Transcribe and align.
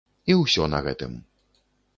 І 0.31 0.37
ўсё 0.37 0.65
на 0.75 0.79
гэтым! 0.89 1.13